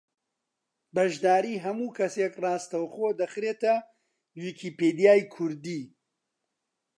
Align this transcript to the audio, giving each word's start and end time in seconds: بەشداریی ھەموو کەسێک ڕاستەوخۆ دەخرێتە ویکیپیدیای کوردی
بەشداریی 0.95 1.61
ھەموو 1.65 1.95
کەسێک 1.97 2.33
ڕاستەوخۆ 2.43 3.07
دەخرێتە 3.19 3.75
ویکیپیدیای 4.41 5.21
کوردی 5.33 5.83